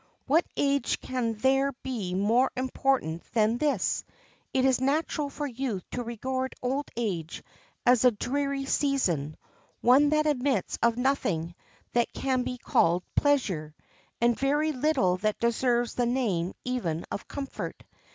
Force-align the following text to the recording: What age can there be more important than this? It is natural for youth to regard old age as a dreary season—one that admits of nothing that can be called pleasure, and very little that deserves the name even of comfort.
What 0.25 0.47
age 0.57 0.99
can 0.99 1.35
there 1.35 1.73
be 1.83 2.15
more 2.15 2.49
important 2.57 3.23
than 3.33 3.59
this? 3.59 4.03
It 4.51 4.65
is 4.65 4.81
natural 4.81 5.29
for 5.29 5.45
youth 5.45 5.83
to 5.91 6.01
regard 6.01 6.55
old 6.63 6.89
age 6.97 7.43
as 7.85 8.03
a 8.03 8.09
dreary 8.09 8.65
season—one 8.65 10.09
that 10.09 10.25
admits 10.25 10.79
of 10.81 10.97
nothing 10.97 11.53
that 11.93 12.11
can 12.15 12.41
be 12.41 12.57
called 12.57 13.03
pleasure, 13.15 13.75
and 14.19 14.35
very 14.35 14.71
little 14.71 15.17
that 15.17 15.39
deserves 15.39 15.93
the 15.93 16.07
name 16.07 16.55
even 16.65 17.05
of 17.11 17.27
comfort. 17.27 17.83